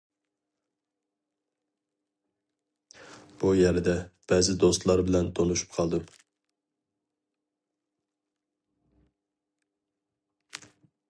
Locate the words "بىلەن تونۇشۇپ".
5.11-5.77